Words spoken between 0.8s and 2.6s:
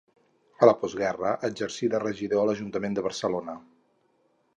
postguerra exercí de regidor de